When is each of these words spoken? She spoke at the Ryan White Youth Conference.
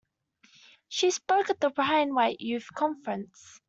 She 0.87 1.11
spoke 1.11 1.51
at 1.51 1.59
the 1.59 1.69
Ryan 1.77 2.15
White 2.15 2.41
Youth 2.41 2.69
Conference. 2.73 3.59